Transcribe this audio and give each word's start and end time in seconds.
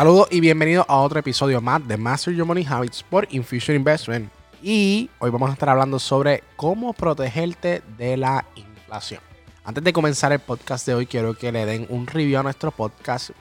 Saludos 0.00 0.28
y 0.30 0.40
bienvenidos 0.40 0.86
a 0.88 0.96
otro 0.96 1.20
episodio 1.20 1.60
más 1.60 1.86
de 1.86 1.98
Master 1.98 2.32
Your 2.32 2.46
Money 2.46 2.66
Habits 2.66 3.02
por 3.02 3.28
Infusion 3.32 3.76
Investment. 3.76 4.32
Y 4.62 5.10
hoy 5.18 5.28
vamos 5.28 5.50
a 5.50 5.52
estar 5.52 5.68
hablando 5.68 5.98
sobre 5.98 6.42
cómo 6.56 6.94
protegerte 6.94 7.82
de 7.98 8.16
la 8.16 8.46
inflación. 8.54 9.20
Antes 9.62 9.84
de 9.84 9.92
comenzar 9.92 10.32
el 10.32 10.38
podcast 10.38 10.86
de 10.86 10.94
hoy, 10.94 11.04
quiero 11.04 11.34
que 11.34 11.52
le 11.52 11.66
den 11.66 11.86
un 11.90 12.06
review 12.06 12.40
a 12.40 12.42
nuestro 12.42 12.70
podcast 12.70 13.32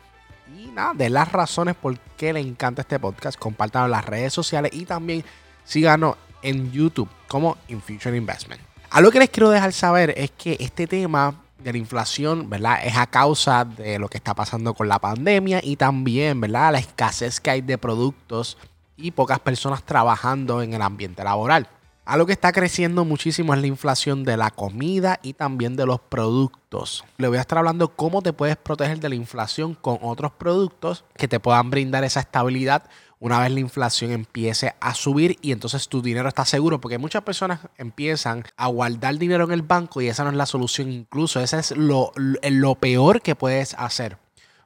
y 0.53 0.65
nada, 0.71 0.93
de 0.95 1.09
las 1.09 1.31
razones 1.31 1.77
por 1.77 1.97
qué 2.17 2.33
le 2.33 2.41
encanta 2.41 2.81
este 2.81 2.99
podcast. 2.99 3.39
Compartan 3.39 3.85
en 3.85 3.91
las 3.91 4.03
redes 4.03 4.33
sociales 4.33 4.73
y 4.73 4.83
también 4.83 5.23
síganos 5.63 6.17
en 6.41 6.73
YouTube 6.73 7.07
como 7.29 7.55
Infusion 7.69 8.17
Investment. 8.17 8.61
Algo 8.89 9.11
que 9.11 9.19
les 9.19 9.29
quiero 9.29 9.49
dejar 9.49 9.71
saber 9.71 10.13
es 10.17 10.31
que 10.31 10.57
este 10.59 10.87
tema 10.87 11.35
de 11.63 11.71
la 11.71 11.77
inflación, 11.77 12.49
¿verdad? 12.49 12.79
Es 12.83 12.97
a 12.97 13.07
causa 13.07 13.65
de 13.65 13.99
lo 13.99 14.07
que 14.07 14.17
está 14.17 14.33
pasando 14.33 14.73
con 14.73 14.87
la 14.87 14.99
pandemia 14.99 15.59
y 15.63 15.75
también, 15.75 16.39
¿verdad? 16.41 16.71
La 16.73 16.79
escasez 16.79 17.39
que 17.39 17.49
hay 17.49 17.61
de 17.61 17.77
productos 17.77 18.57
y 18.97 19.11
pocas 19.11 19.39
personas 19.39 19.83
trabajando 19.83 20.61
en 20.61 20.73
el 20.73 20.81
ambiente 20.81 21.23
laboral. 21.23 21.67
Algo 22.09 22.25
que 22.25 22.33
está 22.33 22.51
creciendo 22.51 23.05
muchísimo 23.05 23.53
es 23.53 23.61
la 23.61 23.67
inflación 23.67 24.23
de 24.23 24.35
la 24.35 24.49
comida 24.49 25.19
y 25.21 25.33
también 25.33 25.75
de 25.75 25.85
los 25.85 25.99
productos. 25.99 27.05
Le 27.17 27.27
voy 27.27 27.37
a 27.37 27.41
estar 27.41 27.59
hablando 27.59 27.89
cómo 27.89 28.23
te 28.23 28.33
puedes 28.33 28.57
proteger 28.57 28.99
de 28.99 29.09
la 29.09 29.15
inflación 29.15 29.75
con 29.75 29.99
otros 30.01 30.31
productos 30.31 31.05
que 31.15 31.27
te 31.27 31.39
puedan 31.39 31.69
brindar 31.69 32.03
esa 32.03 32.21
estabilidad 32.21 32.89
una 33.19 33.39
vez 33.39 33.51
la 33.51 33.59
inflación 33.59 34.11
empiece 34.11 34.73
a 34.79 34.93
subir 34.93 35.37
y 35.41 35.51
entonces 35.51 35.89
tu 35.89 36.01
dinero 36.01 36.29
está 36.29 36.45
seguro, 36.45 36.79
porque 36.79 36.97
muchas 36.97 37.23
personas 37.23 37.59
empiezan 37.77 38.43
a 38.55 38.67
guardar 38.67 39.17
dinero 39.17 39.43
en 39.43 39.51
el 39.51 39.61
banco 39.61 40.01
y 40.01 40.07
esa 40.07 40.23
no 40.23 40.29
es 40.29 40.37
la 40.37 40.45
solución, 40.45 40.91
incluso 40.91 41.41
ese 41.41 41.59
es 41.59 41.71
lo, 41.71 42.11
lo 42.15 42.75
peor 42.75 43.21
que 43.21 43.35
puedes 43.35 43.73
hacer. 43.75 44.17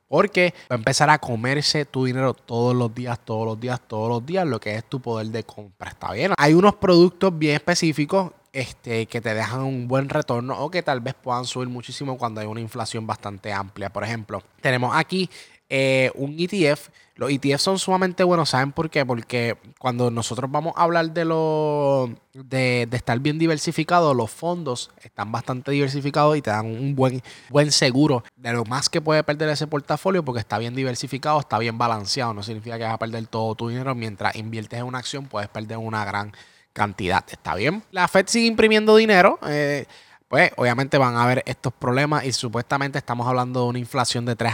Porque 0.08 0.54
va 0.72 0.76
a 0.76 0.78
empezar 0.78 1.10
a 1.10 1.18
comerse 1.18 1.86
tu 1.86 2.06
dinero 2.06 2.36
todos 2.36 2.76
los 2.76 2.94
días, 2.94 3.20
todos 3.26 3.48
los 3.48 3.60
días, 3.60 3.82
todos 3.88 4.10
los 4.10 4.24
días, 4.24 4.46
lo 4.46 4.60
que 4.60 4.76
es 4.76 4.84
tu 4.88 5.02
poder 5.02 5.28
de 5.28 5.44
compra. 5.44 5.90
Está 5.90 6.12
bien. 6.12 6.34
Hay 6.38 6.54
unos 6.54 6.76
productos 6.76 7.36
bien 7.36 7.56
específicos 7.56 8.32
este, 8.52 9.08
que 9.08 9.20
te 9.20 9.34
dejan 9.34 9.62
un 9.62 9.88
buen 9.88 10.10
retorno 10.10 10.60
o 10.60 10.70
que 10.70 10.84
tal 10.84 11.00
vez 11.00 11.16
puedan 11.16 11.46
subir 11.46 11.68
muchísimo 11.68 12.20
cuando 12.20 12.40
hay 12.40 12.46
una 12.46 12.62
inflación 12.62 13.08
bastante 13.08 13.52
amplia. 13.52 13.90
Por 13.90 14.04
ejemplo, 14.04 14.44
tenemos 14.62 14.96
aquí 14.96 15.28
eh, 15.70 16.12
un 16.16 16.36
ETF. 16.38 16.90
Los 17.16 17.32
ETF 17.32 17.60
son 17.60 17.78
sumamente 17.78 18.24
buenos, 18.24 18.50
¿saben 18.50 18.72
por 18.72 18.90
qué? 18.90 19.06
Porque 19.06 19.56
cuando 19.78 20.10
nosotros 20.10 20.50
vamos 20.50 20.74
a 20.76 20.82
hablar 20.82 21.12
de 21.12 21.26
lo 21.26 22.10
de, 22.34 22.88
estar 22.92 23.20
bien 23.20 23.38
diversificado, 23.38 24.16
los 24.16 24.32
fondos 24.32 24.90
están 25.04 25.32
bastante 25.32 25.72
diversificados 25.72 26.36
y 26.38 26.42
te 26.42 26.50
dan 26.50 26.66
un 26.66 26.96
buen, 26.96 27.22
buen 27.50 27.72
seguro 27.72 28.24
de 28.36 28.52
lo 28.54 28.66
más 28.66 28.90
que 28.90 29.00
puede 29.00 29.24
perder 29.24 29.50
ese 29.50 29.68
portafolio 29.68 30.26
porque 30.26 30.40
está 30.40 30.58
bien 30.58 30.74
diversificado, 30.74 31.40
está 31.40 31.60
bien 31.60 31.78
balanceado. 31.78 32.34
No 32.34 32.42
significa 32.42 32.80
que 32.80 32.86
vas 32.86 32.96
a 32.96 33.00
perder 33.00 33.28
todo 33.28 33.54
tu 33.54 33.70
dinero. 33.70 33.94
Mientras 33.94 34.36
inviertes 34.36 34.80
en 34.80 34.86
una 34.86 34.98
acción, 34.98 35.28
puedes 35.28 35.50
perder 35.50 35.78
una 35.78 36.04
gran 36.06 36.34
cantidad. 36.74 37.24
¿Está 37.30 37.54
bien? 37.54 37.84
La 37.92 38.08
Fed 38.08 38.26
sigue 38.28 38.48
imprimiendo 38.48 38.96
dinero. 38.96 39.38
Eh, 39.48 39.86
pues 40.34 40.52
obviamente 40.58 40.98
van 40.98 41.16
a 41.16 41.26
haber 41.26 41.44
estos 41.46 41.72
problemas 41.74 42.26
y 42.26 42.32
supuestamente 42.32 42.98
estamos 42.98 43.28
hablando 43.28 43.62
de 43.62 43.68
una 43.68 43.78
inflación 43.78 44.26
de 44.26 44.36
3 44.36 44.52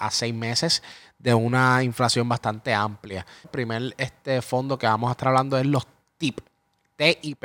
a 0.00 0.10
6 0.10 0.34
meses, 0.34 0.82
de 1.20 1.32
una 1.32 1.84
inflación 1.84 2.28
bastante 2.28 2.74
amplia. 2.74 3.24
El 3.44 3.50
primer 3.50 3.94
este 3.96 4.42
fondo 4.42 4.76
que 4.76 4.88
vamos 4.88 5.06
a 5.08 5.12
estar 5.12 5.28
hablando 5.28 5.56
es 5.56 5.66
los 5.66 5.86
TIP, 6.18 6.40
TIP. 6.96 7.44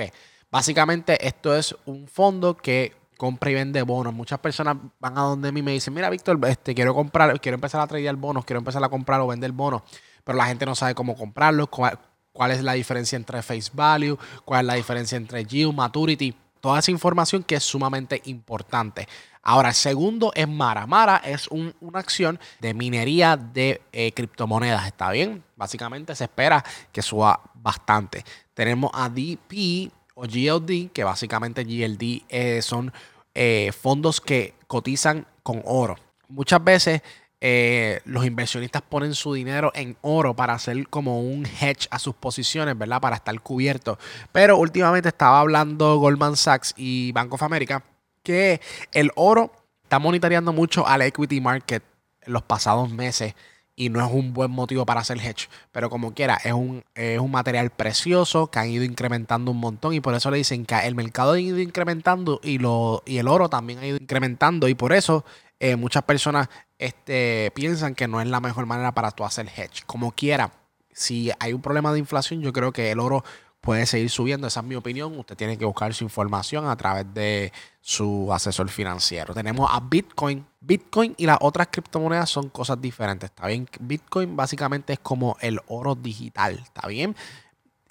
Básicamente 0.50 1.28
esto 1.28 1.56
es 1.56 1.76
un 1.86 2.08
fondo 2.08 2.58
que 2.58 2.92
compra 3.18 3.52
y 3.52 3.54
vende 3.54 3.84
bonos. 3.84 4.16
Muchas 4.16 4.40
personas 4.40 4.78
van 5.00 5.16
a 5.20 5.22
donde 5.22 5.52
mí 5.52 5.60
y 5.60 5.64
me 5.64 5.72
dicen, 5.74 5.94
mira 5.94 6.10
Víctor, 6.10 6.40
este, 6.48 6.74
quiero 6.74 6.96
comprar, 6.96 7.40
quiero 7.40 7.54
empezar 7.54 7.82
a 7.82 7.86
tradear 7.86 8.16
bonos, 8.16 8.46
quiero 8.46 8.58
empezar 8.58 8.84
a 8.84 8.90
comprar 8.90 9.22
o 9.22 9.28
vender 9.28 9.52
bonos, 9.52 9.84
pero 10.24 10.36
la 10.36 10.48
gente 10.48 10.66
no 10.66 10.74
sabe 10.74 10.96
cómo 10.96 11.16
comprarlos, 11.16 11.70
cuál, 11.70 12.00
cuál 12.34 12.50
es 12.50 12.64
la 12.64 12.74
diferencia 12.74 13.16
entre 13.16 13.44
face 13.44 13.70
value, 13.72 14.18
cuál 14.44 14.62
es 14.62 14.66
la 14.66 14.74
diferencia 14.74 15.18
entre 15.18 15.46
yield, 15.46 15.76
maturity 15.76 16.36
toda 16.66 16.80
esa 16.80 16.90
información 16.90 17.44
que 17.44 17.54
es 17.54 17.64
sumamente 17.64 18.24
importante. 18.26 19.08
Ahora, 19.44 19.70
el 19.70 19.76
segundo 19.76 20.32
es 20.34 20.48
Mara. 20.48 20.88
Mara 20.88 21.18
es 21.18 21.48
una 21.48 22.00
acción 22.00 22.40
de 22.60 22.74
minería 22.74 23.38
de 23.38 23.84
eh, 23.92 24.12
criptomonedas, 24.14 24.88
¿está 24.88 25.12
bien? 25.12 25.44
Básicamente 25.56 26.16
se 26.16 26.24
espera 26.24 26.66
que 26.92 27.04
suba 27.04 27.40
bastante. 27.54 28.26
Tenemos 28.56 28.90
a 28.96 29.10
DP 29.10 29.92
o 30.16 30.24
GLD, 30.24 30.92
que 30.92 31.04
básicamente 31.04 31.64
GLD 31.64 32.24
eh, 32.30 32.64
son 32.64 32.92
eh, 33.36 33.72
fondos 33.72 34.20
que 34.20 34.56
cotizan 34.66 35.28
con 35.44 35.62
oro. 35.66 35.98
Muchas 36.30 36.64
veces 36.64 37.04
eh, 37.48 38.02
los 38.06 38.26
inversionistas 38.26 38.82
ponen 38.82 39.14
su 39.14 39.32
dinero 39.32 39.72
en 39.76 39.96
oro 40.02 40.36
para 40.36 40.56
hacer 40.56 40.88
como 40.88 41.22
un 41.22 41.46
hedge 41.46 41.88
a 41.92 42.00
sus 42.00 42.16
posiciones, 42.16 42.76
¿verdad? 42.76 43.00
Para 43.00 43.18
estar 43.18 43.40
cubierto. 43.40 44.00
Pero 44.32 44.58
últimamente 44.58 45.10
estaba 45.10 45.42
hablando 45.42 45.98
Goldman 45.98 46.38
Sachs 46.38 46.74
y 46.76 47.12
Bank 47.12 47.32
of 47.32 47.44
America 47.44 47.84
que 48.24 48.62
el 48.94 49.12
oro 49.14 49.52
está 49.84 50.00
monitoreando 50.00 50.54
mucho 50.54 50.88
al 50.88 51.04
equity 51.04 51.40
market 51.40 51.84
en 52.22 52.34
los 52.34 52.42
pasados 52.42 52.90
meses 52.90 53.36
y 53.76 53.90
no 53.90 54.04
es 54.04 54.12
un 54.12 54.34
buen 54.34 54.50
motivo 54.50 54.84
para 54.88 55.02
hacer 55.02 55.20
hedge. 55.20 55.48
Pero 55.72 55.92
como 55.92 56.16
quiera, 56.16 56.40
es 56.44 56.54
un, 56.54 56.84
es 56.96 57.20
un 57.20 57.30
material 57.30 57.70
precioso 57.70 58.48
que 58.48 58.58
han 58.58 58.72
ido 58.72 58.84
incrementando 58.84 59.52
un 59.52 59.60
montón 59.60 59.94
y 59.94 60.00
por 60.00 60.16
eso 60.16 60.32
le 60.32 60.38
dicen 60.38 60.66
que 60.66 60.80
el 60.80 60.96
mercado 60.96 61.34
ha 61.34 61.40
ido 61.40 61.60
incrementando 61.60 62.40
y, 62.42 62.58
lo, 62.58 63.04
y 63.06 63.20
el 63.20 63.28
oro 63.28 63.50
también 63.50 63.78
ha 63.78 63.86
ido 63.86 63.98
incrementando 63.98 64.68
y 64.68 64.74
por 64.74 64.94
eso 64.94 65.24
eh, 65.60 65.78
muchas 65.78 66.04
personas 66.04 66.50
este, 66.78 67.52
piensan 67.56 67.96
que 67.96 68.08
no 68.08 68.22
es 68.22 68.28
la 68.28 68.42
mejor 68.42 68.66
manera 68.66 68.94
para 68.94 69.12
tú 69.12 69.24
hacer 69.24 69.48
hedge. 69.48 69.84
Como 69.86 70.12
quiera, 70.12 70.52
si 70.92 71.32
hay 71.40 71.54
un 71.54 71.62
problema 71.62 71.92
de 71.94 72.00
inflación, 72.00 72.42
yo 72.42 72.54
creo 72.54 72.72
que 72.72 72.92
el 72.92 73.00
oro 73.00 73.24
puede 73.66 73.86
seguir 73.86 74.10
subiendo. 74.10 74.48
Esa 74.48 74.62
es 74.62 74.66
mi 74.66 74.76
opinión. 74.76 75.18
Usted 75.18 75.36
tiene 75.36 75.58
que 75.58 75.66
buscar 75.66 75.94
su 75.94 76.04
información 76.04 76.68
a 76.68 76.78
través 76.78 77.12
de 77.14 77.52
su 77.82 78.32
asesor 78.32 78.70
financiero. 78.70 79.34
Tenemos 79.34 79.70
a 79.72 79.80
Bitcoin. 79.80 80.46
Bitcoin 80.62 81.16
y 81.18 81.26
las 81.26 81.40
otras 81.42 81.68
criptomonedas 81.72 82.30
son 82.30 82.50
cosas 82.50 82.80
diferentes. 82.80 83.30
¿Está 83.30 83.48
bien? 83.48 83.68
Bitcoin 83.80 84.36
básicamente 84.36 84.94
es 84.94 85.00
como 85.00 85.36
el 85.42 85.60
oro 85.68 85.96
digital. 85.96 86.60
¿Está 86.64 86.88
bien? 86.88 87.16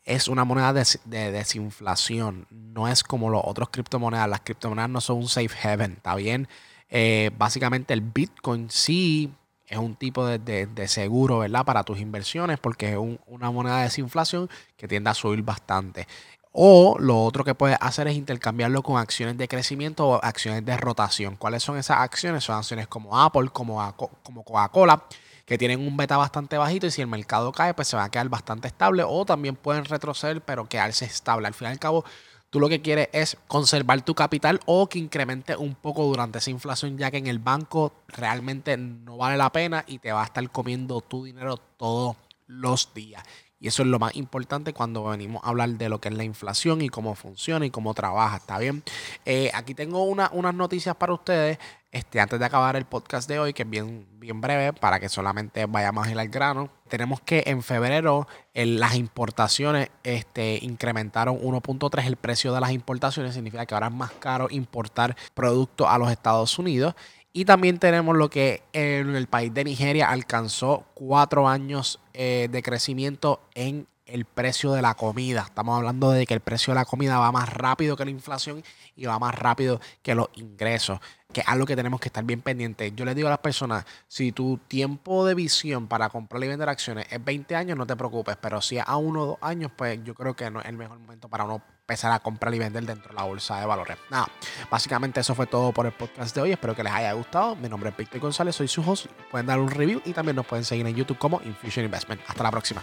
Es 0.04 0.28
una 0.28 0.44
moneda 0.44 0.72
de, 0.72 0.86
de 1.06 1.32
desinflación. 1.32 2.46
No 2.50 2.88
es 2.88 3.02
como 3.02 3.28
los 3.28 3.42
otros 3.44 3.70
criptomonedas. 3.70 4.28
Las 4.28 4.40
criptomonedas 4.40 4.90
no 4.90 5.00
son 5.00 5.18
un 5.18 5.28
safe 5.28 5.68
haven. 5.68 5.92
¿Está 5.92 6.14
bien? 6.14 6.48
Eh, 6.96 7.32
básicamente 7.36 7.92
el 7.92 8.02
Bitcoin 8.02 8.70
sí 8.70 9.28
es 9.66 9.78
un 9.78 9.96
tipo 9.96 10.24
de, 10.24 10.86
seguro, 10.86 11.40
¿verdad? 11.40 11.64
Para 11.64 11.82
tus 11.82 11.98
inversiones 11.98 12.60
porque 12.60 12.92
es 12.92 12.98
una 13.26 13.50
moneda 13.50 13.78
de 13.78 13.82
desinflación 13.84 14.48
que 14.76 14.86
tiende 14.86 15.10
a 15.10 15.14
subir 15.14 15.42
bastante. 15.42 16.06
O 16.52 16.96
lo 17.00 17.24
otro 17.24 17.42
que 17.42 17.56
puedes 17.56 17.76
hacer 17.80 18.06
es 18.06 18.14
intercambiarlo 18.14 18.84
con 18.84 18.96
acciones 18.96 19.36
de 19.36 19.48
crecimiento 19.48 20.06
o 20.06 20.24
acciones 20.24 20.64
de 20.64 20.76
rotación. 20.76 21.34
¿Cuáles 21.34 21.64
son 21.64 21.78
esas 21.78 21.98
acciones? 21.98 22.44
Son 22.44 22.56
acciones 22.56 22.86
como 22.86 23.20
Apple, 23.20 23.48
como, 23.52 23.92
como 24.22 24.44
Coca-Cola, 24.44 25.02
que 25.46 25.58
tienen 25.58 25.80
un 25.84 25.96
beta 25.96 26.16
bastante 26.16 26.58
bajito 26.58 26.86
y 26.86 26.92
si 26.92 27.00
el 27.00 27.08
mercado 27.08 27.50
cae, 27.50 27.74
pues 27.74 27.88
se 27.88 27.96
va 27.96 28.04
a 28.04 28.08
quedar 28.08 28.28
bastante 28.28 28.68
estable 28.68 29.02
o 29.04 29.24
también 29.24 29.56
pueden 29.56 29.84
retroceder, 29.84 30.42
pero 30.42 30.68
quedarse 30.68 31.06
estable. 31.06 31.48
Al 31.48 31.54
fin 31.54 31.66
y 31.66 31.70
al 31.72 31.80
cabo, 31.80 32.04
Tú 32.54 32.60
lo 32.60 32.68
que 32.68 32.80
quieres 32.80 33.08
es 33.12 33.36
conservar 33.48 34.02
tu 34.02 34.14
capital 34.14 34.60
o 34.66 34.88
que 34.88 35.00
incremente 35.00 35.56
un 35.56 35.74
poco 35.74 36.04
durante 36.04 36.38
esa 36.38 36.52
inflación, 36.52 36.96
ya 36.96 37.10
que 37.10 37.16
en 37.16 37.26
el 37.26 37.40
banco 37.40 37.92
realmente 38.06 38.76
no 38.76 39.16
vale 39.16 39.36
la 39.36 39.50
pena 39.50 39.84
y 39.88 39.98
te 39.98 40.12
va 40.12 40.22
a 40.22 40.26
estar 40.26 40.48
comiendo 40.52 41.00
tu 41.00 41.24
dinero 41.24 41.56
todos 41.56 42.14
los 42.46 42.94
días. 42.94 43.24
Y 43.64 43.68
eso 43.68 43.82
es 43.82 43.88
lo 43.88 43.98
más 43.98 44.14
importante 44.14 44.74
cuando 44.74 45.04
venimos 45.04 45.42
a 45.42 45.48
hablar 45.48 45.70
de 45.70 45.88
lo 45.88 45.98
que 45.98 46.10
es 46.10 46.14
la 46.14 46.22
inflación 46.22 46.82
y 46.82 46.90
cómo 46.90 47.14
funciona 47.14 47.64
y 47.64 47.70
cómo 47.70 47.94
trabaja. 47.94 48.36
¿Está 48.36 48.58
bien? 48.58 48.82
Eh, 49.24 49.50
aquí 49.54 49.74
tengo 49.74 50.04
una, 50.04 50.28
unas 50.34 50.54
noticias 50.54 50.94
para 50.96 51.14
ustedes. 51.14 51.56
Este, 51.90 52.20
antes 52.20 52.38
de 52.38 52.44
acabar 52.44 52.76
el 52.76 52.84
podcast 52.84 53.26
de 53.26 53.38
hoy, 53.38 53.54
que 53.54 53.62
es 53.62 53.70
bien, 53.70 54.06
bien 54.18 54.42
breve, 54.42 54.74
para 54.74 55.00
que 55.00 55.08
solamente 55.08 55.64
vayamos 55.64 56.06
al 56.08 56.28
grano, 56.28 56.68
tenemos 56.88 57.22
que 57.22 57.42
en 57.46 57.62
febrero 57.62 58.28
las 58.52 58.96
importaciones 58.96 59.88
este, 60.02 60.58
incrementaron 60.60 61.38
1.3 61.40 62.04
el 62.04 62.16
precio 62.16 62.52
de 62.52 62.60
las 62.60 62.72
importaciones, 62.72 63.32
significa 63.32 63.64
que 63.64 63.72
ahora 63.72 63.86
es 63.86 63.94
más 63.94 64.10
caro 64.12 64.48
importar 64.50 65.16
productos 65.32 65.86
a 65.88 65.96
los 65.96 66.10
Estados 66.10 66.58
Unidos. 66.58 66.94
Y 67.36 67.46
también 67.46 67.78
tenemos 67.78 68.16
lo 68.16 68.30
que 68.30 68.62
en 68.72 69.16
el 69.16 69.26
país 69.26 69.52
de 69.52 69.64
Nigeria 69.64 70.08
alcanzó 70.08 70.86
cuatro 70.94 71.48
años 71.48 71.98
eh, 72.12 72.48
de 72.48 72.62
crecimiento 72.62 73.40
en 73.56 73.88
el 74.14 74.26
precio 74.26 74.70
de 74.72 74.80
la 74.80 74.94
comida. 74.94 75.42
Estamos 75.42 75.76
hablando 75.76 76.12
de 76.12 76.24
que 76.24 76.34
el 76.34 76.40
precio 76.40 76.72
de 76.72 76.76
la 76.76 76.84
comida 76.84 77.18
va 77.18 77.32
más 77.32 77.48
rápido 77.52 77.96
que 77.96 78.04
la 78.04 78.12
inflación 78.12 78.62
y 78.94 79.06
va 79.06 79.18
más 79.18 79.34
rápido 79.34 79.80
que 80.02 80.14
los 80.14 80.28
ingresos, 80.34 81.00
que 81.32 81.40
es 81.40 81.48
algo 81.48 81.66
que 81.66 81.74
tenemos 81.74 81.98
que 81.98 82.10
estar 82.10 82.22
bien 82.22 82.40
pendientes. 82.40 82.92
Yo 82.94 83.04
les 83.04 83.16
digo 83.16 83.26
a 83.26 83.32
las 83.32 83.40
personas, 83.40 83.84
si 84.06 84.30
tu 84.30 84.58
tiempo 84.68 85.26
de 85.26 85.34
visión 85.34 85.88
para 85.88 86.10
comprar 86.10 86.44
y 86.44 86.46
vender 86.46 86.68
acciones 86.68 87.06
es 87.10 87.24
20 87.24 87.56
años, 87.56 87.76
no 87.76 87.88
te 87.88 87.96
preocupes, 87.96 88.36
pero 88.40 88.60
si 88.60 88.78
es 88.78 88.84
a 88.86 88.96
uno 88.96 89.22
o 89.22 89.26
dos 89.26 89.38
años, 89.40 89.72
pues 89.76 89.98
yo 90.04 90.14
creo 90.14 90.36
que 90.36 90.48
no 90.48 90.60
es 90.60 90.66
el 90.66 90.76
mejor 90.76 91.00
momento 91.00 91.28
para 91.28 91.42
uno 91.42 91.60
empezar 91.80 92.12
a 92.12 92.20
comprar 92.20 92.54
y 92.54 92.60
vender 92.60 92.86
dentro 92.86 93.08
de 93.08 93.14
la 93.16 93.24
bolsa 93.24 93.58
de 93.58 93.66
valores. 93.66 93.98
Nada, 94.10 94.28
básicamente 94.70 95.18
eso 95.18 95.34
fue 95.34 95.48
todo 95.48 95.72
por 95.72 95.86
el 95.86 95.92
podcast 95.92 96.36
de 96.36 96.40
hoy. 96.40 96.52
Espero 96.52 96.76
que 96.76 96.84
les 96.84 96.92
haya 96.92 97.12
gustado. 97.14 97.56
Mi 97.56 97.68
nombre 97.68 97.90
es 97.90 97.96
Víctor 97.96 98.20
González, 98.20 98.54
soy 98.54 98.68
su 98.68 98.88
host. 98.88 99.06
Pueden 99.32 99.48
dar 99.48 99.58
un 99.58 99.72
review 99.72 100.00
y 100.04 100.12
también 100.12 100.36
nos 100.36 100.46
pueden 100.46 100.64
seguir 100.64 100.86
en 100.86 100.94
YouTube 100.94 101.18
como 101.18 101.42
Infusion 101.42 101.84
Investment. 101.84 102.20
Hasta 102.28 102.44
la 102.44 102.52
próxima. 102.52 102.80